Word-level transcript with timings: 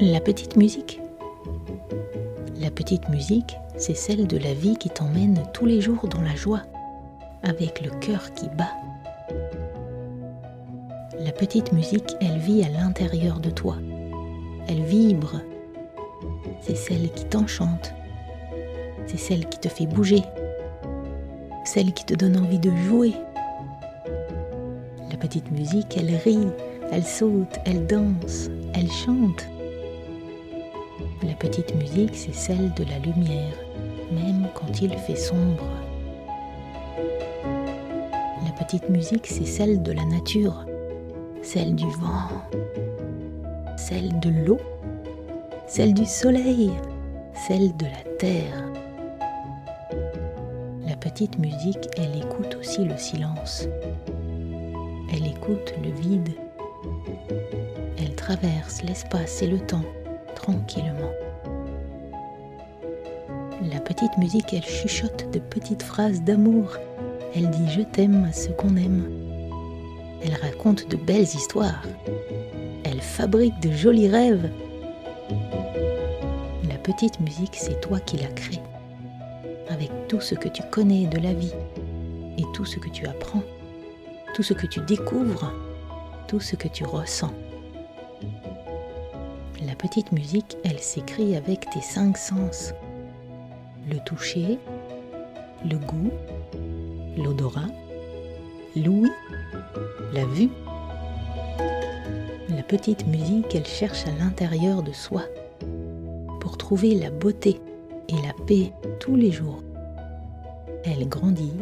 La 0.00 0.20
petite 0.20 0.56
musique. 0.56 1.00
La 2.60 2.70
petite 2.70 3.08
musique, 3.08 3.56
c'est 3.76 3.96
celle 3.96 4.26
de 4.26 4.36
la 4.36 4.54
vie 4.54 4.76
qui 4.76 4.88
t'emmène 4.90 5.42
tous 5.52 5.66
les 5.66 5.80
jours 5.80 6.06
dans 6.08 6.20
la 6.20 6.36
joie, 6.36 6.62
avec 7.42 7.80
le 7.82 7.90
cœur 7.98 8.32
qui 8.34 8.48
bat. 8.50 8.70
La 11.18 11.32
petite 11.32 11.72
musique, 11.72 12.14
elle 12.20 12.38
vit 12.38 12.62
à 12.62 12.68
l'intérieur 12.68 13.40
de 13.40 13.50
toi. 13.50 13.76
Elle 14.68 14.82
vibre. 14.82 15.40
C'est 16.60 16.76
celle 16.76 17.10
qui 17.10 17.24
t'enchante. 17.24 17.92
C'est 19.06 19.18
celle 19.18 19.48
qui 19.48 19.58
te 19.58 19.68
fait 19.68 19.86
bouger. 19.86 20.22
Celle 21.64 21.92
qui 21.92 22.04
te 22.04 22.14
donne 22.14 22.36
envie 22.36 22.58
de 22.58 22.70
jouer. 22.88 23.12
La 25.16 25.22
petite 25.22 25.50
musique, 25.50 25.96
elle 25.96 26.14
rit, 26.14 26.46
elle 26.92 27.02
saute, 27.02 27.58
elle 27.64 27.86
danse, 27.86 28.50
elle 28.74 28.90
chante. 28.90 29.48
La 31.22 31.32
petite 31.32 31.74
musique, 31.74 32.14
c'est 32.14 32.34
celle 32.34 32.74
de 32.74 32.84
la 32.84 32.98
lumière, 32.98 33.54
même 34.12 34.46
quand 34.52 34.82
il 34.82 34.90
fait 34.90 35.16
sombre. 35.16 35.64
La 38.44 38.50
petite 38.62 38.90
musique, 38.90 39.26
c'est 39.26 39.46
celle 39.46 39.82
de 39.82 39.92
la 39.92 40.04
nature, 40.04 40.66
celle 41.40 41.74
du 41.74 41.86
vent, 41.86 42.28
celle 43.78 44.20
de 44.20 44.28
l'eau, 44.44 44.60
celle 45.66 45.94
du 45.94 46.04
soleil, 46.04 46.72
celle 47.48 47.74
de 47.78 47.86
la 47.86 48.16
terre. 48.18 48.70
La 50.86 50.96
petite 50.96 51.38
musique, 51.38 51.88
elle 51.96 52.18
écoute 52.18 52.58
aussi 52.60 52.84
le 52.84 52.98
silence. 52.98 53.66
Elle 55.12 55.26
écoute 55.26 55.74
le 55.82 55.90
vide. 55.90 56.30
Elle 57.98 58.14
traverse 58.14 58.82
l'espace 58.82 59.42
et 59.42 59.46
le 59.46 59.58
temps 59.58 59.84
tranquillement. 60.34 61.12
La 63.72 63.80
petite 63.80 64.16
musique, 64.18 64.52
elle 64.52 64.64
chuchote 64.64 65.30
de 65.32 65.38
petites 65.38 65.82
phrases 65.82 66.22
d'amour. 66.22 66.76
Elle 67.34 67.50
dit 67.50 67.68
je 67.70 67.82
t'aime 67.82 68.24
à 68.24 68.32
ceux 68.32 68.52
qu'on 68.52 68.76
aime. 68.76 69.10
Elle 70.22 70.34
raconte 70.34 70.88
de 70.88 70.96
belles 70.96 71.22
histoires. 71.22 71.82
Elle 72.84 73.00
fabrique 73.00 73.58
de 73.60 73.70
jolis 73.72 74.08
rêves. 74.08 74.50
La 76.68 76.76
petite 76.78 77.18
musique, 77.20 77.56
c'est 77.56 77.80
toi 77.80 78.00
qui 78.00 78.16
la 78.18 78.28
crée. 78.28 78.60
Avec 79.68 79.90
tout 80.08 80.20
ce 80.20 80.34
que 80.34 80.48
tu 80.48 80.62
connais 80.70 81.06
de 81.06 81.18
la 81.18 81.32
vie 81.32 81.54
et 82.38 82.44
tout 82.54 82.64
ce 82.64 82.78
que 82.78 82.88
tu 82.88 83.06
apprends, 83.06 83.42
tout 84.36 84.42
ce 84.42 84.52
que 84.52 84.66
tu 84.66 84.80
découvres, 84.80 85.50
tout 86.28 86.40
ce 86.40 86.56
que 86.56 86.68
tu 86.68 86.84
ressens. 86.84 87.32
La 89.66 89.74
petite 89.74 90.12
musique, 90.12 90.58
elle 90.62 90.78
s'écrit 90.78 91.36
avec 91.36 91.70
tes 91.70 91.80
cinq 91.80 92.18
sens. 92.18 92.74
Le 93.90 93.98
toucher, 94.04 94.58
le 95.64 95.78
goût, 95.78 96.10
l'odorat, 97.16 97.70
l'ouïe, 98.76 99.10
la 100.12 100.26
vue. 100.26 100.50
La 102.50 102.62
petite 102.62 103.06
musique, 103.06 103.54
elle 103.54 103.66
cherche 103.66 104.06
à 104.06 104.22
l'intérieur 104.22 104.82
de 104.82 104.92
soi 104.92 105.22
pour 106.40 106.58
trouver 106.58 106.94
la 106.94 107.08
beauté 107.08 107.58
et 108.10 108.16
la 108.16 108.34
paix 108.46 108.70
tous 109.00 109.16
les 109.16 109.32
jours. 109.32 109.62
Elle 110.84 111.08
grandit 111.08 111.56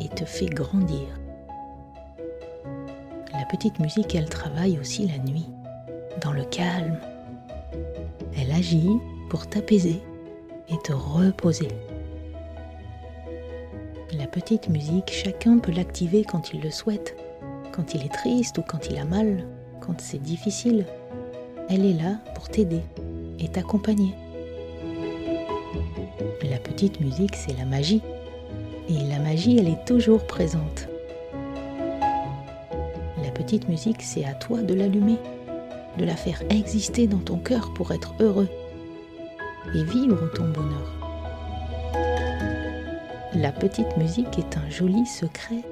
et 0.00 0.08
te 0.08 0.24
fait 0.24 0.46
grandir. 0.46 1.06
La 3.48 3.56
petite 3.56 3.78
musique, 3.80 4.14
elle 4.14 4.28
travaille 4.28 4.78
aussi 4.78 5.08
la 5.08 5.16
nuit, 5.16 5.48
dans 6.20 6.32
le 6.32 6.44
calme, 6.44 6.98
elle 8.36 8.52
agit 8.52 8.90
pour 9.30 9.46
t'apaiser 9.46 10.02
et 10.68 10.76
te 10.84 10.92
reposer. 10.92 11.68
La 14.12 14.26
petite 14.26 14.68
musique, 14.68 15.10
chacun 15.10 15.60
peut 15.60 15.72
l'activer 15.72 16.24
quand 16.24 16.52
il 16.52 16.60
le 16.60 16.70
souhaite, 16.70 17.16
quand 17.72 17.94
il 17.94 18.04
est 18.04 18.12
triste 18.12 18.58
ou 18.58 18.62
quand 18.62 18.90
il 18.90 18.98
a 18.98 19.06
mal, 19.06 19.46
quand 19.80 19.98
c'est 19.98 20.22
difficile. 20.22 20.84
Elle 21.70 21.86
est 21.86 21.94
là 21.94 22.18
pour 22.34 22.50
t'aider 22.50 22.82
et 23.38 23.48
t'accompagner. 23.48 24.14
La 26.50 26.58
petite 26.58 27.00
musique, 27.00 27.34
c'est 27.34 27.56
la 27.56 27.64
magie. 27.64 28.02
Et 28.90 29.08
la 29.08 29.18
magie, 29.20 29.56
elle 29.58 29.68
est 29.68 29.86
toujours 29.86 30.26
présente 30.26 30.86
petite 33.48 33.70
musique, 33.70 34.02
c'est 34.02 34.26
à 34.26 34.34
toi 34.34 34.60
de 34.60 34.74
l'allumer, 34.74 35.16
de 35.96 36.04
la 36.04 36.16
faire 36.16 36.42
exister 36.50 37.06
dans 37.06 37.16
ton 37.16 37.38
cœur 37.38 37.72
pour 37.72 37.92
être 37.92 38.12
heureux 38.20 38.48
et 39.74 39.84
vivre 39.84 40.30
ton 40.34 40.44
bonheur. 40.48 40.92
La 43.34 43.50
petite 43.50 43.96
musique 43.96 44.38
est 44.38 44.58
un 44.58 44.68
joli 44.68 45.06
secret, 45.06 45.62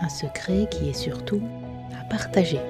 un 0.00 0.08
secret 0.08 0.66
qui 0.70 0.88
est 0.88 0.94
surtout 0.94 1.42
à 2.00 2.04
partager. 2.04 2.60